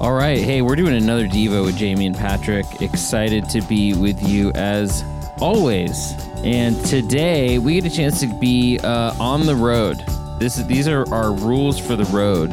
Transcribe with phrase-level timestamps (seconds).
[0.00, 0.38] All right.
[0.38, 2.64] Hey, we're doing another Devo with Jamie and Patrick.
[2.80, 5.04] Excited to be with you as
[5.40, 6.14] always.
[6.42, 9.96] And today we get a chance to be uh, on the road.
[10.38, 12.50] This is, these are our rules for the road.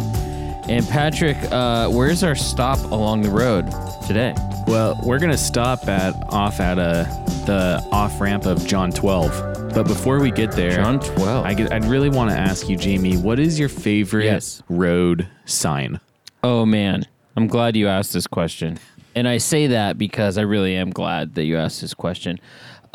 [0.69, 3.71] And Patrick, uh, where's our stop along the road
[4.05, 4.35] today?
[4.67, 7.03] Well, we're gonna stop at off at uh,
[7.45, 9.73] the off ramp of John 12.
[9.73, 11.45] But before we get there, John 12.
[11.45, 14.61] I I'd really want to ask you, Jamie, what is your favorite Yes.
[14.67, 16.01] road sign?
[16.43, 17.05] Oh man,
[17.37, 18.79] I'm glad you asked this question.
[19.13, 22.39] And I say that because I really am glad that you asked this question.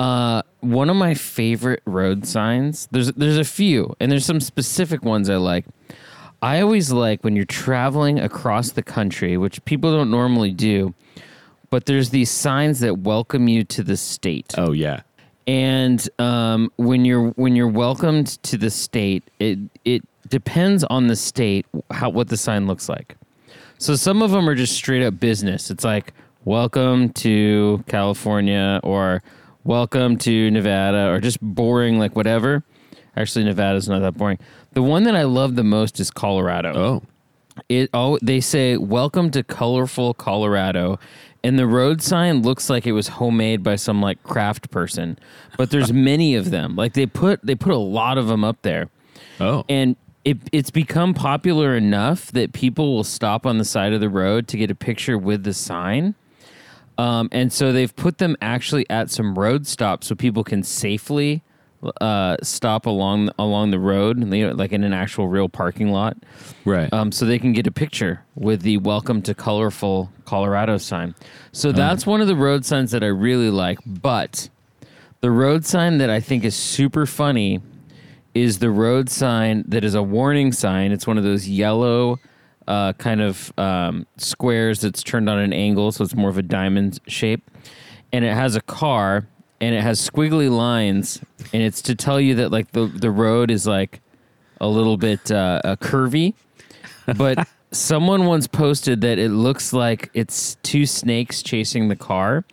[0.01, 2.89] Uh, one of my favorite road signs.
[2.91, 5.65] There's there's a few, and there's some specific ones I like.
[6.43, 10.93] I always like when you're traveling across the country, which people don't normally do,
[11.71, 15.03] but there's these signs that welcome you to the state Oh yeah,
[15.47, 21.17] and um, when you're when you're welcomed to the state, it it depends on the
[21.17, 23.17] state how what the sign looks like.
[23.83, 25.69] So some of them are just straight up business.
[25.69, 26.15] It's like
[26.45, 29.25] welcome to California or
[29.65, 32.63] welcome to Nevada or just boring like whatever.
[33.17, 34.39] Actually, Nevada's not that boring.
[34.75, 37.03] The one that I love the most is Colorado oh
[37.69, 40.99] it oh they say welcome to colorful colorado
[41.45, 45.19] and the road sign looks like it was homemade by some like craft person
[45.59, 48.63] but there's many of them like they put they put a lot of them up
[48.63, 48.89] there
[49.39, 54.01] oh and it, it's become popular enough that people will stop on the side of
[54.01, 56.15] the road to get a picture with the sign
[56.99, 61.43] um, and so they've put them actually at some road stops so people can safely
[62.01, 66.17] uh, stop along along the road, you know, like in an actual real parking lot
[66.65, 66.93] right.
[66.93, 71.15] um, so they can get a picture with the "Welcome to Colorful Colorado" sign.
[71.51, 73.79] So that's one of the road signs that I really like.
[73.85, 74.49] But
[75.21, 77.61] the road sign that I think is super funny
[78.35, 80.93] is the road sign that is a warning sign.
[80.93, 82.19] It's one of those yellow
[82.67, 86.43] uh, kind of um, squares that's turned on an angle, so it's more of a
[86.43, 87.43] diamond shape,
[88.13, 89.27] and it has a car
[89.61, 91.21] and it has squiggly lines,
[91.53, 94.01] and it's to tell you that like the the road is like
[94.61, 96.35] a little bit uh, uh, curvy,
[97.17, 102.45] but someone once posted that it looks like it's two snakes chasing the car,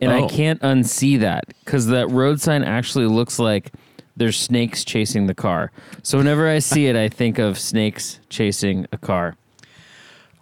[0.00, 0.28] and I Oh.
[0.28, 3.72] can't unsee that because that road sign actually looks like
[4.16, 5.70] there's snakes chasing the car.
[6.02, 9.36] So whenever I see it, I think of snakes chasing a car.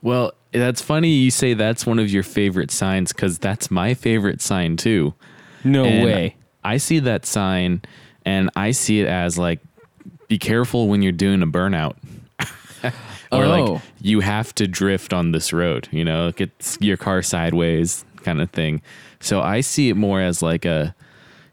[0.03, 4.41] Well, that's funny you say that's one of your favorite signs because that's my favorite
[4.43, 5.15] sign too.
[5.65, 6.37] No And way.
[6.65, 7.83] I see that sign
[8.27, 9.61] and I see it as like,
[10.29, 11.97] be careful when you're doing a burnout.
[13.33, 13.49] or Oh.
[13.73, 16.51] like, you have to drift on this road, you know, get
[16.81, 18.83] your car sideways kind of thing.
[19.21, 20.95] So I see it more as like a,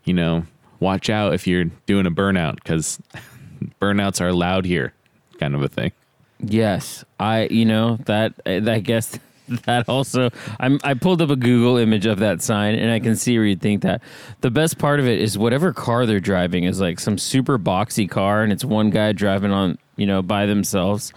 [0.03, 0.46] you know,
[0.79, 3.00] watch out if you're doing a burnout because
[3.81, 4.94] burnouts are loud here
[5.40, 5.91] kind of a thing.
[6.40, 7.47] Yes, I.
[7.47, 8.34] You know that.
[8.45, 9.17] I guess
[9.66, 10.29] that also.
[10.59, 10.79] I'm.
[10.84, 13.62] I pulled up a Google image of that sign, and I can see where you'd
[13.62, 14.01] think that.
[14.41, 18.09] The best part of it is whatever car they're driving is like some super boxy
[18.09, 19.78] car, and it's one guy driving on.
[19.96, 21.13] You know, by themselves.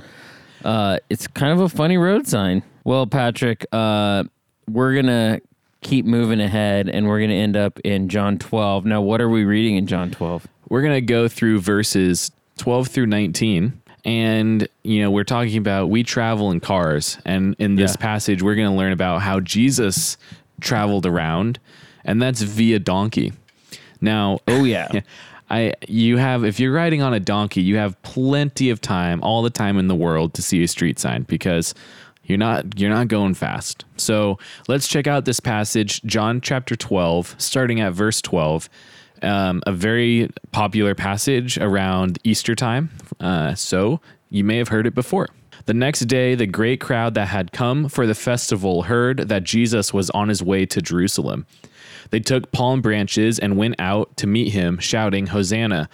[0.65, 2.63] Uh, it's kind of a funny road sign.
[2.85, 4.25] Well, Patrick, uh,
[4.69, 5.41] we're gonna
[5.83, 8.85] keep moving ahead, and we're gonna end up in John 12.
[8.87, 10.47] Now, what are we reading in John 12?
[10.69, 13.75] We're going to go through verses 12 through 19.
[14.07, 17.19] And, you know, we're talking about we travel in cars.
[17.27, 18.03] And in this Yeah.
[18.03, 20.17] passage, we're going to learn about how Jesus
[20.61, 21.59] traveled around,
[22.07, 23.33] and that's via donkey.
[24.01, 24.89] Now, Oh yeah.
[25.51, 29.43] I you have if you're riding on a donkey, you have plenty of time, all
[29.43, 31.75] the time in the world to see a street sign because
[32.25, 33.85] you're not you're not going fast.
[33.97, 34.39] So
[34.69, 38.69] let's check out this passage, John chapter 12, starting at verse 12.
[39.23, 42.91] Um, a very popular passage around Easter time.
[43.21, 44.01] Uh, so
[44.31, 45.29] you may have heard it before.
[45.67, 49.95] The next day, the great crowd that had come for the festival heard that Jesus
[49.95, 51.47] was on his way to Jerusalem.
[52.11, 55.89] They took palm branches and went out to meet him, shouting, Hosanna!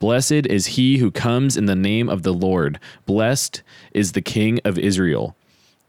[0.00, 2.80] Blessed is he who comes in the name of the Lord.
[3.06, 3.62] Blessed
[3.92, 5.36] is the King of Israel.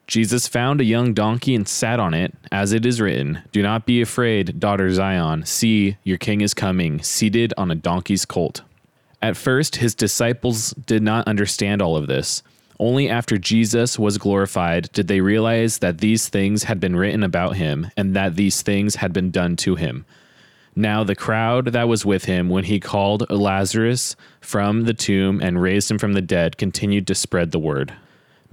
[0.05, 3.85] Jesus found a young donkey and sat on it, as it is written, Do not
[3.85, 5.45] be afraid, daughter Zion.
[5.45, 8.61] See, your king is coming, seated on a donkey's colt.
[9.21, 12.43] At first, his disciples did not understand all of this.
[12.79, 17.55] Only after Jesus was glorified did they realize that these things had been written about
[17.55, 20.05] him and that these things had been done to him.
[20.75, 25.61] Now, the crowd that was with him when he called Lazarus from the tomb and
[25.61, 27.93] raised him from the dead continued to spread the word.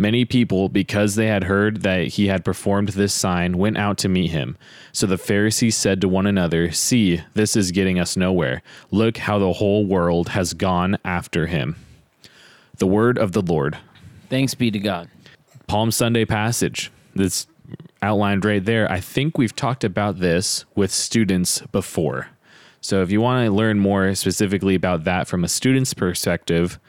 [0.00, 4.08] Many people, because they had heard that he had performed this sign, went out to
[4.08, 4.56] meet him.
[4.92, 8.62] So the Pharisees said to one another, See, this is getting us nowhere.
[8.90, 11.76] Look how the whole world has gone after him.
[12.78, 13.76] The word of the Lord.
[14.30, 15.10] Thanks be to God.
[15.66, 16.90] Palm Sunday passage.
[17.14, 17.46] This
[18.00, 18.90] outlined right there.
[18.90, 22.28] I think we've talked about this with students before.
[22.80, 26.80] So if you want to learn more specifically about that from a student's perspective,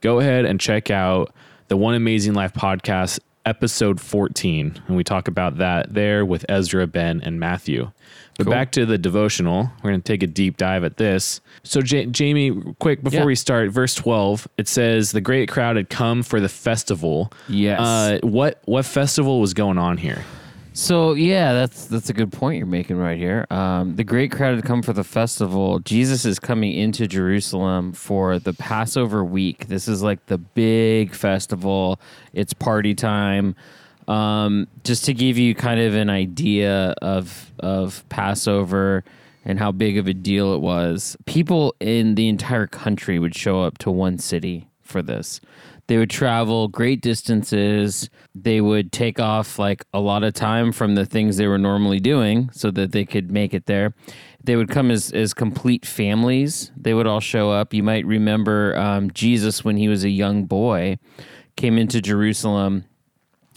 [0.00, 1.34] go ahead and check out
[1.70, 4.82] the One Amazing Life podcast, episode 14.
[4.88, 7.92] And we talk about that there with Ezra, Ben, and Matthew.
[8.36, 8.52] But Cool.
[8.52, 11.40] back to the devotional, we're going to take a deep dive at this.
[11.62, 13.24] So, Ja- Jamie, quick before Yeah.
[13.26, 17.32] we start, verse 12, it says, The great crowd had come for the festival.
[17.48, 17.78] Yes.
[17.80, 20.24] Uh, what, what festival was going on here?
[20.72, 23.46] So yeah, that's that's a good point you're making right here.
[23.50, 25.80] Um, the great crowd had come for the festival.
[25.80, 29.66] Jesus is coming into Jerusalem for the Passover week.
[29.66, 32.00] This is like the big festival.
[32.32, 33.56] It's party time.
[34.06, 39.04] Um, just to give you kind of an idea of of Passover
[39.44, 43.62] and how big of a deal it was, people in the entire country would show
[43.62, 45.40] up to one city for this.
[45.90, 48.08] They would travel great distances.
[48.32, 51.98] They would take off like a lot of time from the things they were normally
[51.98, 53.92] doing so that they could make it there.
[54.40, 56.70] They would come as, as complete families.
[56.76, 57.74] They would all show up.
[57.74, 61.00] You might remember um, Jesus when he was a young boy
[61.56, 62.84] came into Jerusalem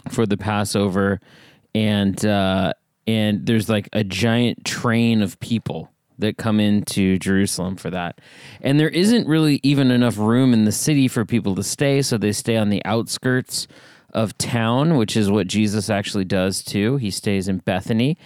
[0.10, 1.20] for the Passover,
[1.76, 2.74] and uh,
[3.06, 8.20] and there's like a giant train of people that come into Jerusalem for that,
[8.62, 12.18] and there isn't really even enough room in the city for people to stay, so
[12.18, 13.68] they stay on the outskirts
[14.12, 16.98] of town, which is what Jesus actually does too.
[16.98, 18.18] He stays in Bethany,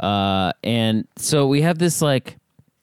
[0.00, 2.38] uh, and so we have this like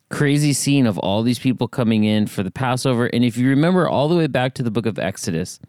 [0.09, 3.87] crazy scene of all these people coming in for the Passover, and if you remember
[3.87, 5.59] all the way back to the book of Exodus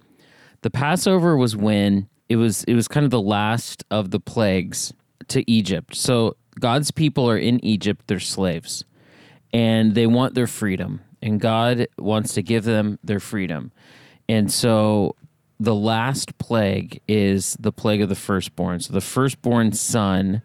[0.65, 4.95] the Passover was when it was it was kind of the last of the plagues
[5.29, 5.95] to Egypt.
[5.95, 8.85] So God's people are in Egypt, they're slaves.
[9.53, 11.01] And they want their freedom.
[11.23, 13.73] And God wants to give them their freedom.
[14.29, 15.17] And so
[15.61, 18.81] the last plague is the plague of the firstborn.
[18.81, 20.43] So the firstborn son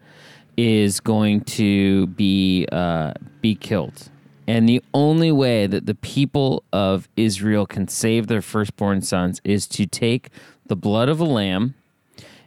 [0.56, 4.10] is going to be uh, be killed.
[4.46, 9.66] And the only way that the people of Israel can save their firstborn sons is
[9.68, 10.30] to take
[10.66, 11.74] the blood of a lamb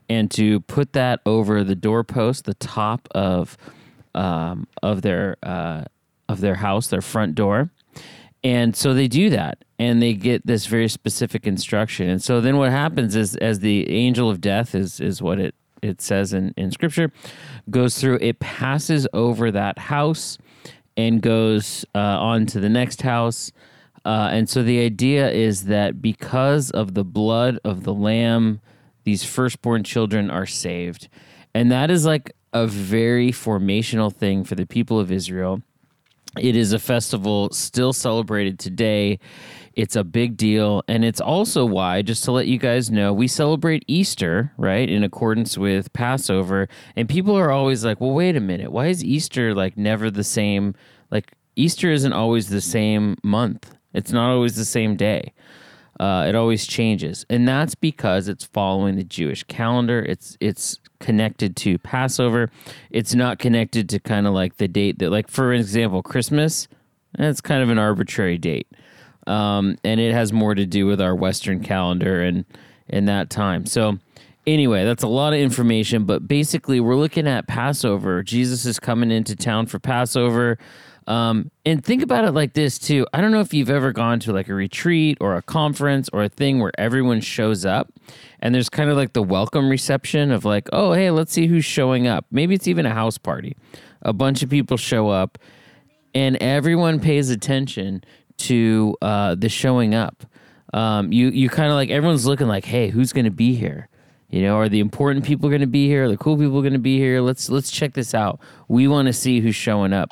[0.10, 3.58] and to put that over the doorpost, the top of
[4.16, 5.86] um, of their uh,
[6.30, 7.72] of their house, their front door.
[8.44, 12.10] And so they do that, and they get this very specific instruction.
[12.10, 15.56] And so then what happens is, as the angel of death is is what it
[15.82, 17.12] it says in in scripture,
[17.70, 20.38] goes through, it passes over that house
[20.98, 23.52] and goes uh, on to the next house.
[24.06, 28.60] Uh, and so the idea is that because of the blood of the lamb,
[29.04, 31.08] these firstborn children are saved.
[31.54, 35.62] And that is like a very formational thing for the people of Israel.
[36.40, 39.20] It is a festival still celebrated today.
[39.76, 40.84] It's a big deal.
[40.88, 45.04] And it's also why, just to let you guys know, we celebrate Easter, right, in
[45.04, 46.68] accordance with Passover.
[46.96, 48.72] And people are always like, well, wait a minute.
[48.72, 50.74] Why is Easter like never the same?
[51.12, 55.34] Like, Easter isn't always the same month, it's not always the same day.
[56.00, 60.00] Uh, it always changes, and that's because it's following the Jewish calendar.
[60.00, 62.50] It's it's connected to Passover.
[62.90, 66.68] It's not connected to kind of like the date that, like for example, Christmas.
[67.20, 68.68] It's kind of an arbitrary date,
[69.28, 72.46] um, and it has more to do with our Western calendar and
[72.90, 73.66] and that time.
[73.66, 74.00] So.
[74.46, 78.22] Anyway, that's a lot of information, but basically, we're looking at Passover.
[78.22, 80.58] Jesus is coming into town for Passover.
[81.06, 83.06] Um, and think about it like this too.
[83.14, 86.24] I don't know if you've ever gone to like a retreat or a conference or
[86.24, 87.92] a thing where everyone shows up
[88.40, 91.66] and there's kind of like the welcome reception of like, oh, hey, let's see who's
[91.66, 92.26] showing up.
[92.32, 93.56] Maybe it's even a house party.
[94.02, 95.38] A bunch of people show up
[96.16, 98.04] and everyone pays attention
[98.38, 100.26] to uh, the showing up.
[100.74, 103.90] Um, you you kind of like everyone's looking like, hey, who's going to be here?
[104.30, 106.06] You know, are the important people going to be here?
[106.06, 107.22] Are the cool people going to be here?
[107.22, 108.40] Let's let's check this out.
[108.68, 110.10] We want to see who's showing up.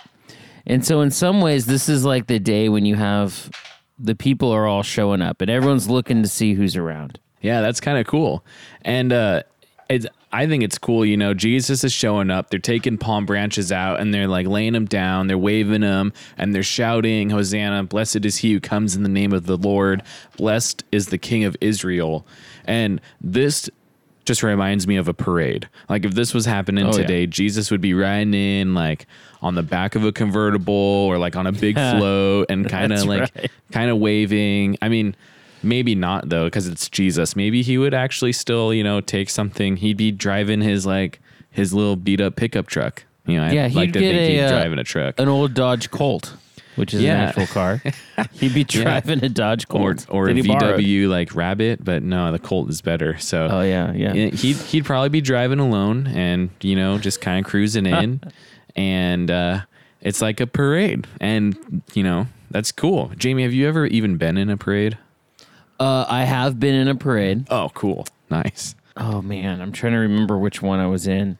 [0.66, 3.50] And so, in some ways, this is like the day when you have
[3.98, 7.20] the people are all showing up and everyone's looking to see who's around.
[7.42, 8.44] Yeah, that's kind of cool.
[8.82, 9.44] And uh,
[9.90, 11.06] it's, I think it's cool.
[11.06, 12.50] You know, Jesus is showing up.
[12.50, 15.28] They're taking palm branches out and they're like laying them down.
[15.28, 19.34] They're waving them and they're shouting, Hosanna, blessed is he who comes in the name
[19.34, 20.04] of the Lord.
[20.38, 22.26] Blessed is the King of Israel.
[22.66, 23.70] And this
[24.26, 25.68] just reminds me of a parade.
[25.90, 26.98] Like if this was happening Oh, yeah.
[26.98, 29.08] today, Jesus would be riding in like
[29.42, 33.04] on the back of a convertible or like on a big float and kind of
[33.06, 33.52] like right.
[33.72, 34.78] kind of waving.
[34.82, 35.16] I mean,
[35.64, 37.36] maybe not though because it's Jesus.
[37.36, 39.78] Maybe he would actually still, you know, take something.
[39.78, 43.04] He'd be driving his like his little beat up pickup truck.
[43.26, 45.20] You know, Yeah, I'd he'd like to think a, he's uh, driving a truck.
[45.20, 46.36] An old Dodge Colt.
[46.76, 47.16] Which is Yeah.
[47.16, 47.82] an actual car.
[48.34, 50.80] He'd be driving a Dodge or Colt or a that he borrowed.
[50.80, 53.18] VW like Rabbit, but no, the Colt is better.
[53.18, 54.14] So Oh yeah, yeah.
[54.14, 58.22] Yeah, he'd he'd probably be driving alone and you know just kind of cruising in,
[58.76, 59.62] and uh,
[60.02, 63.12] it's like a parade, and you know that's cool.
[63.18, 64.98] Jamie, have you ever even been in a parade?
[65.80, 67.48] Uh, I have been in a parade.
[67.50, 68.76] Oh, cool, nice.
[68.98, 71.38] Oh man, I'm trying to remember which one I was in.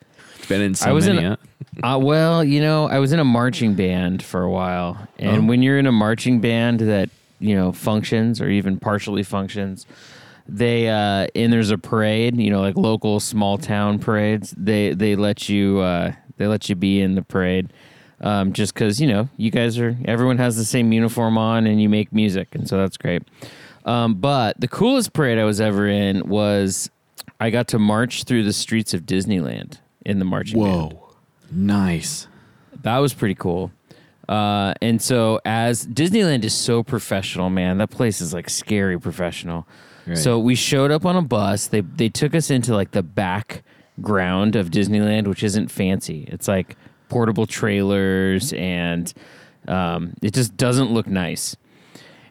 [0.52, 1.28] Been in so I was in many.
[1.30, 1.36] huh?
[1.84, 5.46] Uh, well, you know, I was in a marching band for a while, and Oh.
[5.48, 9.86] when you're in a marching band that you know functions or even partially functions,
[10.48, 14.54] they uh, and there's a parade, you know, like local small town parades.
[14.58, 17.72] They they let you uh, they let you be in the parade.
[18.20, 21.82] Um, just because you know you guys are everyone has the same uniform on and
[21.82, 23.24] you make music and so that's great
[23.86, 26.92] um, but the coolest parade i was ever in was
[27.40, 30.98] i got to march through the streets of disneyland in the marching band
[31.52, 32.28] nice.
[32.82, 33.72] that was pretty cool.
[34.30, 39.68] Uh, and so, as Disneyland is so professional, man, that place is like scary professional.
[40.08, 40.18] Right.
[40.18, 41.68] So we showed up on a bus.
[41.68, 46.26] They they took us into like the background of Disneyland, which isn't fancy.
[46.28, 46.78] It's like
[47.10, 49.14] portable trailers, and
[49.68, 51.58] um, it just doesn't look nice.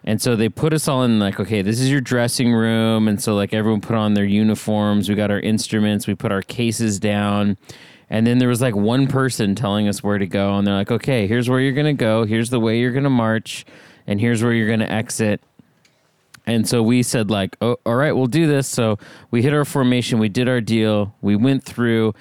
[0.03, 3.07] And so they put us all in like, okay, this is your dressing room.
[3.07, 5.07] And so like everyone put on their uniforms.
[5.07, 6.07] We got our instruments.
[6.07, 7.57] We put our cases down.
[8.09, 10.57] And then there was like one person telling us where to go.
[10.57, 12.25] And they're like, okay, here's where you're going to go.
[12.25, 13.63] Here's the way you're going to march.
[14.07, 15.41] And here's where you're going to exit.
[16.47, 18.67] And so we said like, oh, all right, we'll do this.
[18.67, 18.97] So
[19.29, 20.17] we hit our formation.
[20.17, 21.13] We did our deal.
[21.21, 22.15] We went through.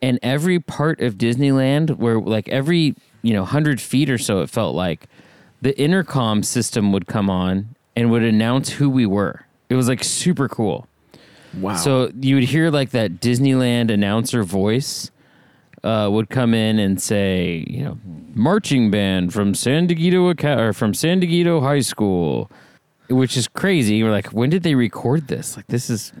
[0.00, 4.48] And every part of Disneyland where like every, you know, 100 feet or so, it
[4.48, 5.06] felt like,
[5.66, 9.44] the intercom system would come on and would announce who we were.
[9.68, 10.86] It was like super cool.
[11.58, 11.74] Wow.
[11.74, 15.10] So you would hear like that Disneyland announcer voice
[15.82, 17.98] uh, would come in and say, you know,
[18.32, 22.48] marching band from San Diego or from San Diego High School,
[23.10, 24.04] which is crazy.
[24.04, 25.56] We're like, when did they record this?
[25.56, 26.12] Like this is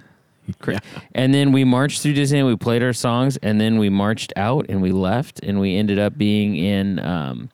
[0.58, 0.80] crazy.
[1.14, 2.48] And then we marched through Disneyland.
[2.48, 6.00] We played our songs, and then we marched out and we left, and we ended
[6.00, 6.98] up being in.
[6.98, 7.50] Um,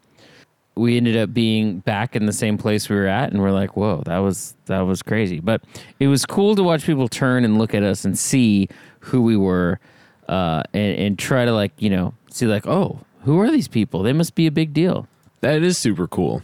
[0.75, 3.77] we ended up being back in the same place we were at and we're like
[3.77, 5.39] whoa that was that was crazy.
[5.41, 5.63] But
[6.01, 8.69] it was cool to watch people turn and look at us and see
[9.01, 9.81] who we were
[10.29, 14.03] uh, and, and try to like you know see like oh who are these people?
[14.03, 15.07] They must be a big deal.
[15.43, 16.43] That is super cool.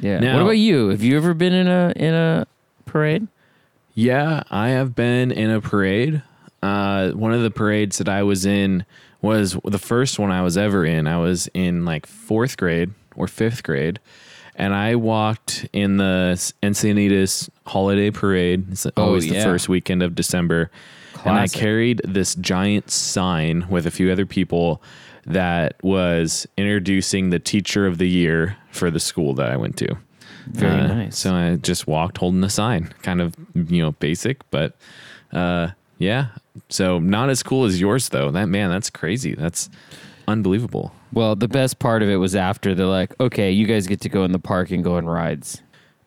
[0.00, 0.18] yeah.
[0.20, 0.88] Now- what about you?
[0.88, 2.46] Have you ever been in a in a
[2.84, 3.28] parade?
[3.94, 6.22] Yeah, I have been in a parade.
[6.62, 8.84] Uh, one of the parades that I was in
[9.22, 11.06] was the first one I was ever in.
[11.06, 13.98] I was in like fourth grade or fifth grade,
[14.54, 18.66] and I walked in the Encinitas Holiday Parade.
[18.70, 19.38] It's always yeah.
[19.38, 20.70] the first weekend of December,
[21.24, 24.80] and I carried this giant sign with a few other people
[25.24, 29.96] that was introducing the teacher of the year for the school that I went to.
[30.46, 31.18] Very Uh, nice.
[31.18, 34.76] So I just walked holding the sign, kind of you know basic, but
[35.32, 36.28] uh, yeah.
[36.68, 38.30] So not as cool as yours though.
[38.30, 39.34] That man, that's crazy.
[39.34, 39.68] That's
[40.28, 40.92] unbelievable.
[41.12, 44.08] well the best part of it was after they're like okay you guys get to
[44.08, 45.62] go in the park and go on rides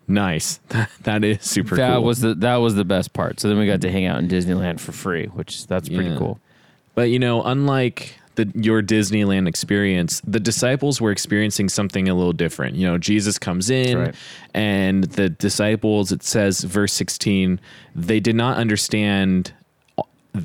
[0.07, 0.59] Nice.
[1.03, 2.03] that is super that cool.
[2.03, 4.27] was the that was the best part so then we got to hang out in
[4.27, 6.17] disneyland for free which that's pretty Yeah.
[6.17, 6.39] cool
[6.95, 12.31] But you know, unlike the your Disneyland experience, the disciples were experiencing something a little
[12.33, 12.75] different.
[12.77, 14.15] You know, Jesus comes in right.
[14.53, 17.59] and the disciples, it says verse 16,
[17.95, 19.51] they did not understand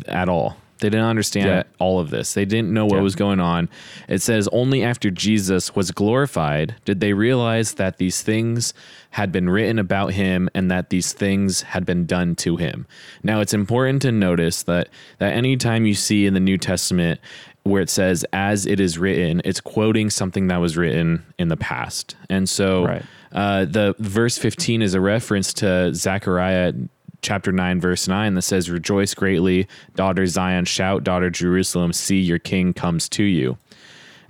[0.09, 0.57] at all.
[0.81, 1.63] They didn't understand Yeah.
[1.79, 2.35] all of this.
[2.35, 3.03] They didn't know what Yeah.
[3.03, 3.69] was going on.
[4.09, 8.75] It says only after Jesus was glorified did they realize that these things
[9.11, 12.87] had been written about him and that these things had been done to him.
[13.23, 14.89] Now it's important to notice that
[15.19, 17.21] that anytime you see in the New Testament
[17.63, 21.57] where it says as it is written, it's quoting something that was written in the
[21.57, 22.15] past.
[22.29, 23.03] And so Right.
[23.33, 26.75] uh, the verse 15 is a reference to Zechariah
[27.25, 29.67] chapter 9 verse 9 that says rejoice greatly
[29.97, 33.57] daughter zion shout daughter jerusalem see your king comes to you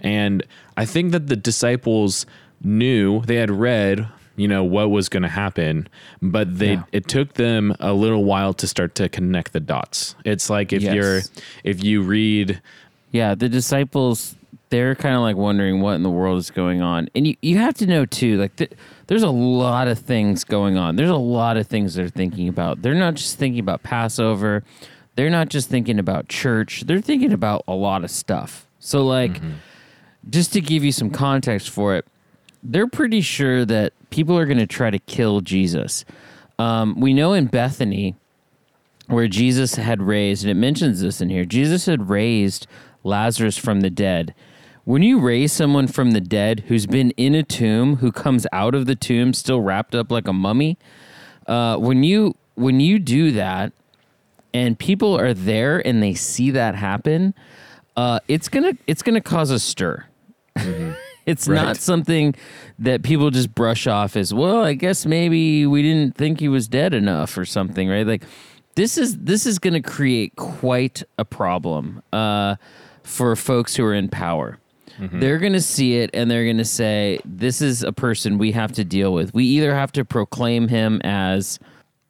[0.01, 0.45] and
[0.77, 2.25] i think that the disciples
[2.63, 5.89] knew they had read you know what was going to happen
[6.23, 6.83] but they Yeah.
[6.93, 10.83] it took them a little while to start to connect the dots it's like if
[10.83, 10.95] Yes.
[10.95, 11.21] you're
[11.65, 12.61] if you read
[13.13, 14.35] Yeah, the disciples
[14.75, 17.09] they're kind of like wondering what in the world is going on.
[17.15, 18.73] And you, you have to know too, like th-
[19.07, 20.97] there's a lot of things going on.
[20.97, 22.83] There's a lot of things they're thinking about.
[22.83, 24.65] They're not just thinking about Passover.
[25.15, 26.83] They're not just thinking about church.
[26.89, 28.67] They're thinking about a lot of stuff.
[28.81, 29.41] So like
[30.29, 32.05] just to give you some context for it,
[32.65, 36.05] they're pretty sure that people are going to try to kill Jesus.
[36.59, 38.17] Um, we know in Bethany,
[39.07, 42.67] where Jesus had raised, and it mentions this in here, Jesus had raised
[43.05, 44.35] Lazarus from the dead.
[44.85, 48.75] When you raise someone from the dead who's been in a tomb, who comes out
[48.75, 50.79] of the tomb still wrapped up like a mummy,
[51.47, 53.73] uh, when you when you do that,
[54.53, 57.35] and people are there and they see that happen,
[57.97, 60.05] uh, it's gonna it's gonna cause a stir.
[61.27, 61.55] it's Right.
[61.57, 62.35] not something
[62.79, 64.63] that people just brush off as well.
[64.63, 68.07] I guess maybe we didn't think he was dead enough or something, right?
[68.07, 68.23] Like
[68.77, 72.57] this is this is going to create quite a problem uh,
[73.03, 74.59] for folks who are in power.
[74.99, 78.53] They're going to see it and they're going to say, "This is a person we
[78.53, 79.35] have to deal with.
[79.35, 81.59] We either have to proclaim him as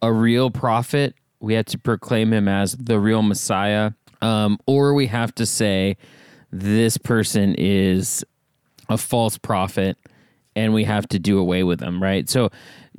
[0.03, 5.07] a real prophet, we have to proclaim him as the real Messiah, um, or we
[5.07, 5.97] have to say
[6.53, 8.25] this person is
[8.89, 9.97] a false prophet
[10.55, 12.29] and we have to do away with them, right?
[12.29, 12.51] So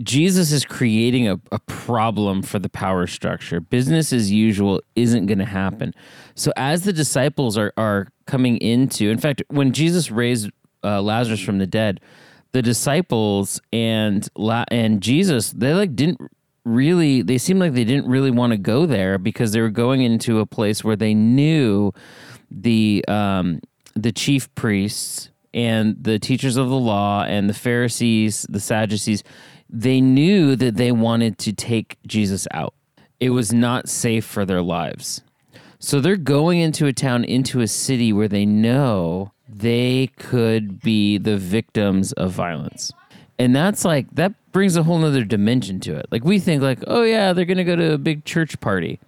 [0.03, 3.59] Jesus is creating a, a problem for the power structure.
[3.59, 5.93] Business as usual isn't going to happen.
[6.35, 10.49] So as the disciples are, are coming into, in fact, when Jesus raised
[10.83, 12.01] uh, Lazarus from the dead,
[12.51, 16.21] the disciples and La- and Jesus, they like didn't
[16.63, 20.01] really they seemed like they didn't really want to go there because they were going
[20.01, 21.91] into a place where they knew
[22.49, 23.59] the um,
[23.93, 29.23] the chief priests and the teachers of the law and the Pharisees, the Sadducees,
[29.69, 32.73] they knew that they wanted to take Jesus out.
[33.19, 35.21] It was not safe for their lives.
[35.79, 41.17] So they're going into a town, into a city where they know they could be
[41.17, 42.91] the victims of violence.
[43.37, 46.07] And that's like, that brings a whole nother dimension to it.
[46.11, 48.99] Like, we think, like, oh, yeah, they're going to go to a big church party.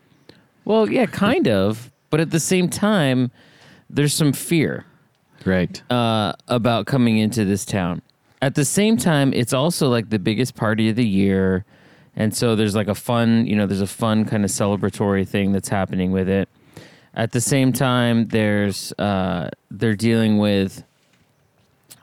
[0.65, 1.91] Well, yeah, kind of.
[2.09, 3.31] But at the same time,
[3.89, 4.85] there's some fear
[5.45, 5.81] Right.
[5.91, 8.01] uh, about coming into this town.
[8.41, 11.65] At the same time, it's also like the biggest party of the year.
[12.15, 15.51] And so there's like a fun, you know, there's a fun kind of celebratory thing
[15.51, 16.49] that's happening with it.
[17.13, 20.83] At the same time, there's uh, they're dealing with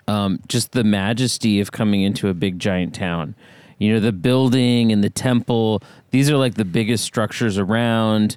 [0.08, 3.36] um, just the majesty of coming into a big giant town.
[3.78, 8.36] You know, the building and the temple, these are like the biggest structures around.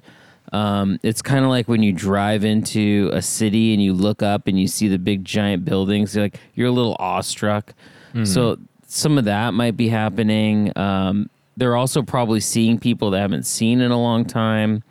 [0.52, 4.46] Um, it's kind of like when you drive into a city and you look up
[4.46, 7.74] and you see the big giant buildings, you're like you're a little awestruck.
[8.24, 10.72] So some of that might be happening.
[10.76, 14.82] Um, they're also probably seeing people they haven't seen in a long time.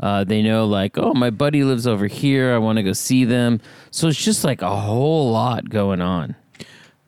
[0.00, 2.52] Uh, they know like, oh, my buddy lives over here.
[2.54, 3.60] I want to go see them.
[3.90, 6.34] So it's just like a whole lot going on.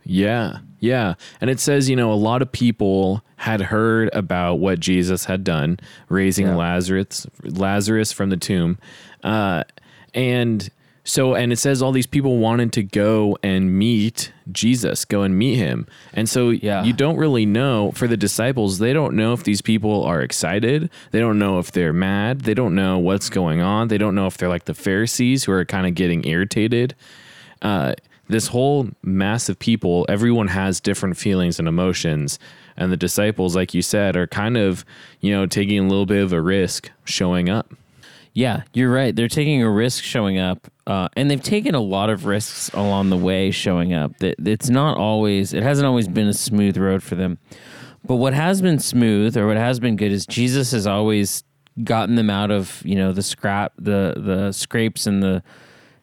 [0.04, 0.58] Yeah.
[0.80, 1.14] Yeah.
[1.40, 5.44] And it says, you know, a lot of people had heard about what Jesus had
[5.44, 6.56] done, raising Yeah.
[6.56, 8.78] Lazarus Lazarus from the tomb.
[9.24, 9.64] Uh,
[10.14, 10.68] and
[11.04, 15.38] so and it says all these people wanted to go and meet Jesus, go and
[15.38, 15.86] meet him.
[16.12, 16.84] And so Yeah.
[16.84, 20.90] you don't really know for the disciples, they don't know if these people are excited.
[21.10, 22.42] They don't know if they're mad.
[22.42, 23.88] They don't know what's going on.
[23.88, 26.94] They don't know if they're like the Pharisees who are kind of getting irritated
[27.62, 27.94] uh,
[28.28, 32.38] this whole mass of people, everyone has different feelings and emotions.
[32.76, 34.84] And the disciples, like you said, are kind of,
[35.20, 37.74] you know, taking a little bit of a risk showing up.
[38.34, 39.16] Yeah, you're right.
[39.16, 43.10] They're taking a risk showing up, uh, and they've taken a lot of risks along
[43.10, 44.16] the way showing up.
[44.18, 47.38] That it's not always, it hasn't always been a smooth road for them.
[48.04, 51.42] But what has been smooth, or what has been good, is Jesus has always
[51.82, 55.42] gotten them out of you know the scrap, the the scrapes, and the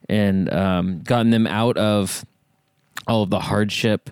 [0.09, 2.25] and um, gotten them out of
[3.07, 4.09] all of the hardship.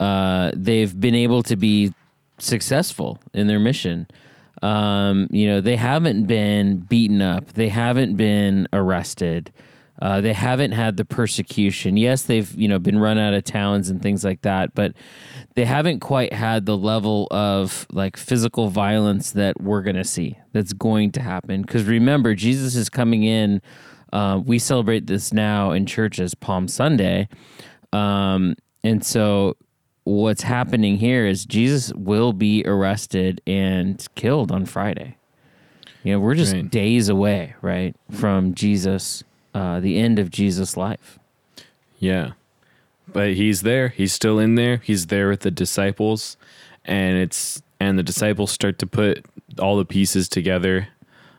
[0.00, 1.92] Uh, they've been able to be
[2.38, 4.06] successful in their mission.
[4.62, 7.52] Um, you know, they haven't been beaten up.
[7.52, 9.52] They haven't been arrested.
[10.00, 11.96] Uh, they haven't had the persecution.
[11.96, 14.92] Yes, they've you know been run out of towns and things like that, but
[15.54, 20.36] they haven't quite had the level of like physical violence that we're gonna see.
[20.52, 23.62] That's going to happen because remember, Jesus is coming in.
[24.14, 27.28] Uh, we celebrate this now in church as Palm Sunday,
[27.92, 29.56] um, and so
[30.04, 35.16] what's happening here is Jesus will be arrested and killed on Friday.
[36.02, 36.70] You know, we're just Right.
[36.70, 39.24] days away, right, from Jesus,
[39.54, 41.18] uh, the end of Jesus' life.
[41.98, 42.32] Yeah.
[43.10, 43.88] But he's there.
[43.88, 44.78] He's still in there.
[44.84, 46.36] He's there with the disciples.
[46.84, 49.24] And it's, and the disciples start to put
[49.58, 50.88] all the pieces together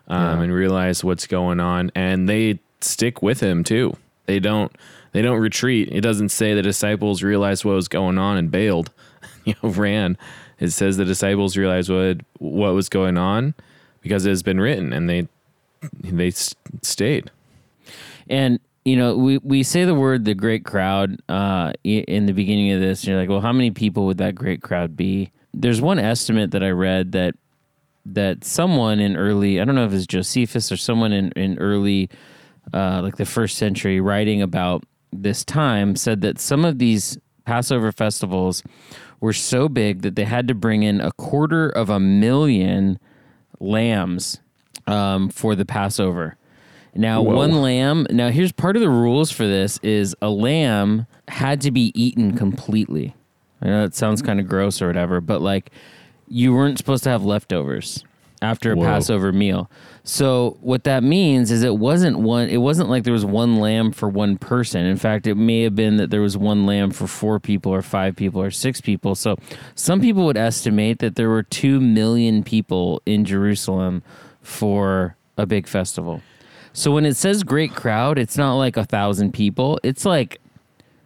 [0.07, 0.43] um, Yeah.
[0.43, 1.91] and realize what's going on.
[1.93, 3.95] And they stick with him too.
[4.25, 4.75] They don't,
[5.11, 5.89] they don't retreat.
[5.91, 8.91] It doesn't say the disciples realized what was going on and bailed,
[9.45, 10.17] you know, ran.
[10.59, 13.53] It says the disciples realized what, what was going on
[14.01, 15.27] because it has been written and they,
[16.03, 17.31] they stayed.
[18.29, 22.71] And you know, we, we say the word the great crowd uh, in the beginning
[22.71, 23.01] of this.
[23.01, 25.31] And you're like, well, how many people would that great crowd be?
[25.53, 27.35] There's one estimate that I read that
[28.07, 32.09] that someone in early, I don't know if it's Josephus or someone in in early,
[32.73, 37.91] uh, like the first century, writing about this time said that some of these Passover
[37.91, 38.63] festivals
[39.19, 42.99] were so big that they had to bring in a quarter of a million
[43.59, 44.39] lambs
[44.87, 46.37] um, for the Passover.
[46.95, 47.35] Now, Whoa.
[47.35, 48.07] one lamb.
[48.09, 52.37] Now, here's part of the rules for this: is a lamb had to be eaten
[52.37, 53.15] completely.
[53.61, 55.71] I know that sounds kind of gross or whatever, but like
[56.27, 58.03] you weren't supposed to have leftovers
[58.45, 58.83] after a Whoa.
[58.83, 59.69] Passover meal.
[60.03, 62.47] So what that means is it wasn't one.
[62.47, 64.85] It wasn't like there was one lamb for one person.
[64.85, 67.81] In fact, it may have been that there was one lamb for four people or
[67.81, 69.15] five people or six people.
[69.15, 69.35] So
[69.73, 74.03] some people would estimate that there were two million people in Jerusalem
[74.41, 76.21] for a big festival.
[76.71, 79.79] So when it says great crowd, it's not like a thousand people.
[79.83, 80.39] It's like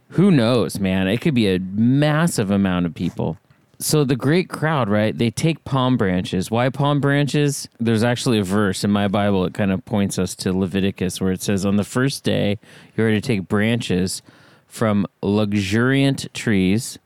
[0.10, 1.08] who knows, man?
[1.08, 3.38] It could be a massive amount of people.
[3.82, 5.18] So the great crowd, right?
[5.18, 6.52] They take palm branches.
[6.52, 7.70] Why palm branches?
[7.80, 9.46] There's actually a verse in my Bible.
[9.46, 12.60] It kind of points us to Leviticus, where it says, "On the first day,
[12.98, 14.22] you are to take branches
[14.68, 17.00] from luxuriant trees,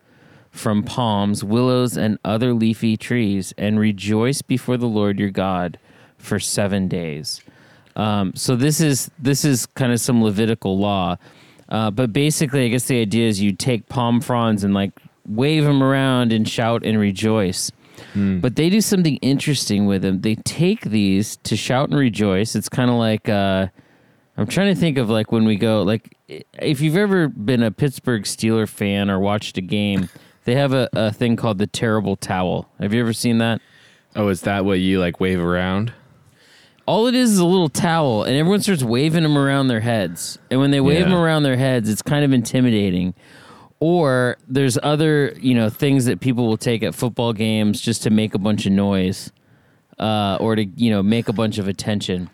[0.49, 5.77] from palms, willows, and other leafy trees, and rejoice before the Lord your God
[6.17, 7.41] for seven days."
[7.95, 11.17] Um, so this is this is kind of some Levitical law,
[11.69, 14.93] uh, but basically, I guess the idea is you take palm fronds and like
[15.27, 17.71] wave them around and shout and rejoice.
[18.15, 20.21] But they do something interesting with them.
[20.21, 22.55] They take these to shout and rejoice.
[22.55, 23.67] It's kind of like uh,
[24.37, 27.71] I'm trying to think of like when we go like if you've ever been a
[27.71, 30.09] Pittsburgh Steeler fan or watched a game,
[30.45, 32.69] they have a, a thing called the terrible towel.
[32.79, 33.61] Have you ever seen that?
[34.15, 35.93] Oh, is that what you like wave around?
[36.85, 40.37] all it is is a little towel and everyone starts waving them around their heads
[40.51, 41.05] and when they wave Yeah.
[41.05, 43.13] them around their heads it's kind of intimidating
[43.79, 48.09] or there's other you know things that people will take at football games just to
[48.09, 49.31] make a bunch of noise
[49.99, 52.29] uh, or to you know make a bunch of attention.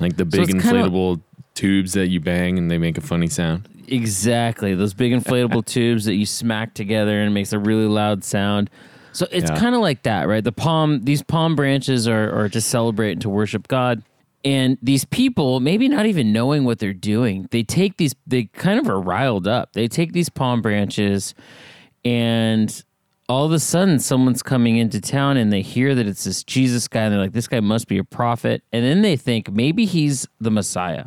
[0.00, 1.20] Like the big kinda- inflatable
[1.54, 3.68] tubes that you bang and they make a funny sound.
[3.88, 4.74] exactly.
[4.74, 8.68] Those big inflatable tubes that you smack together and it makes a really loud sound.
[9.12, 9.58] So it's Yeah.
[9.58, 10.44] kind of like that right?
[10.44, 14.02] The palm these palm branches are, are to celebrate and to worship god
[14.46, 18.78] and these people maybe not even knowing what they're doing they take these they kind
[18.78, 19.72] of are riled up.
[19.72, 21.34] They take these palm branches
[22.04, 22.84] and
[23.28, 26.86] all of a sudden someone's coming into town and they hear that it's this jesus
[26.86, 28.62] guy and they're like this guy must be a prophet.
[28.72, 31.06] And then they think maybe he's the messiah.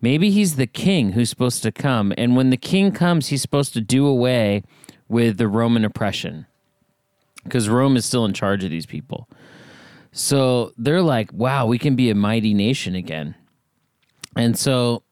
[0.00, 2.12] Maybe he's the king who's supposed to come.
[2.16, 4.62] And when the king comes he's supposed to do away
[5.08, 6.44] with the roman oppression
[7.44, 9.26] because rome is still in charge of these people
[10.18, 13.34] so they're like wow we can be a mighty nation again
[14.36, 15.02] and so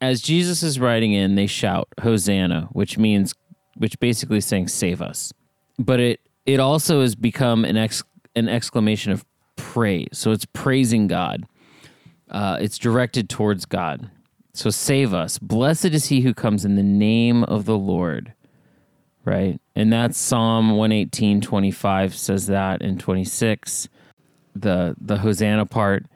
[0.00, 3.34] as jesus is riding in they shout hosanna which means
[3.76, 5.32] which basically is saying save us
[5.78, 8.02] but it it also has become an ex
[8.34, 9.24] an exclamation of
[9.56, 11.46] praise so it's praising god
[12.30, 14.10] uh, it's directed towards God.
[14.52, 15.38] So save us.
[15.38, 18.32] Blessed is he who comes in the name of the Lord.
[19.24, 19.60] Right?
[19.74, 23.88] And that's Psalm 118, 25 says that, and 26,
[24.62, 26.06] the, the Hosanna part.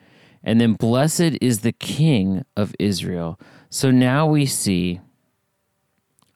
[0.42, 3.38] And then blessed is the King of Israel.
[3.68, 5.00] So now we see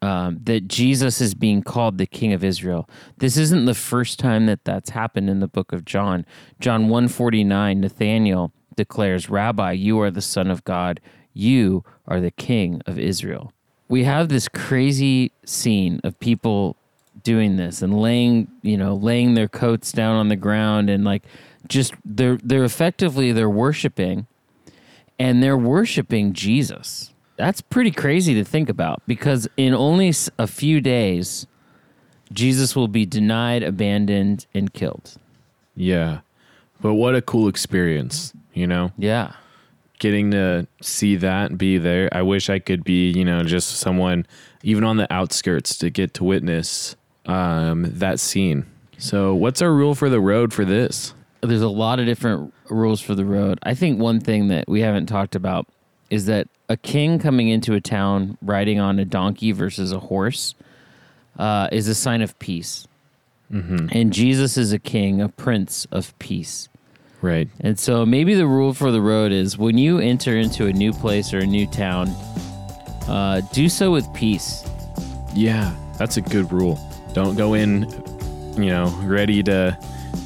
[0.01, 2.87] um, that Jesus is being called the King of Israel.
[3.17, 6.25] This isn't the first time that that's happened in the book of John.
[6.59, 10.99] John 149, Nathanael declares, Rabbi, you are the Son of God.
[11.33, 13.51] You are the King of Israel.
[13.87, 16.77] We have this crazy scene of people
[17.25, 21.23] doing this and laying, you know, laying their coats down on the ground and like
[21.67, 24.27] just they're they're effectively they're worshiping
[25.19, 27.11] and they're worshiping Jesus.
[27.35, 31.47] That's pretty crazy to think about because in only a few days,
[32.31, 35.17] Jesus will be denied, abandoned, and killed.
[35.75, 36.19] Yeah.
[36.79, 38.91] But what a cool experience, you know?
[38.97, 39.33] Yeah.
[39.99, 42.09] Getting to see that and be there.
[42.13, 44.25] I wish I could be, you know, just someone
[44.63, 48.65] even on the outskirts to get to witness um, that scene.
[48.97, 51.13] So, what's our rule for the road for this?
[51.41, 53.59] There's a lot of different rules for the road.
[53.63, 55.67] I think one thing that we haven't talked about
[56.09, 60.55] is that a king coming into a town riding on a donkey versus a horse
[61.37, 62.87] uh, is a sign of peace.
[63.91, 66.67] And Jesus is a king, a prince of peace.
[67.21, 67.47] Right.
[67.59, 70.93] And so maybe the rule for the road is when you enter into a new
[70.93, 72.09] place or a new town,
[73.07, 74.63] uh, do so with peace.
[75.33, 76.79] Yeah, that's a good rule.
[77.15, 77.83] Don't go in,
[78.57, 79.77] you know, ready to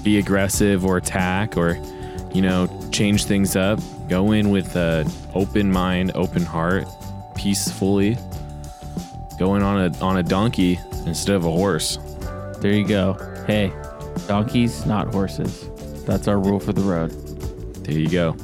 [0.02, 1.80] be aggressive or attack or,
[2.34, 3.80] you know, change things up.
[4.08, 6.88] Go in with a open mind, open heart,
[7.36, 8.18] peacefully.
[9.38, 12.00] Going on a on a donkey instead of a horse.
[12.60, 13.14] There you go.
[13.46, 13.72] Hey,
[14.28, 15.70] donkeys, not horses.
[16.08, 17.12] That's our rule for the road.
[17.86, 18.36] There you go.